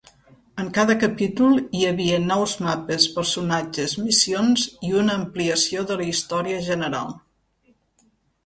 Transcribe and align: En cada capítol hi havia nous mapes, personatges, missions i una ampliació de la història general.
En 0.61 0.69
cada 0.77 0.93
capítol 1.01 1.59
hi 1.79 1.83
havia 1.89 2.17
nous 2.23 2.55
mapes, 2.67 3.05
personatges, 3.19 3.95
missions 4.07 4.65
i 4.89 4.93
una 5.03 5.19
ampliació 5.25 5.85
de 5.93 5.99
la 6.01 6.09
història 6.15 6.65
general. 6.73 7.17